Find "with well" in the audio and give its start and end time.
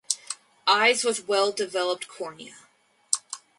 1.03-1.51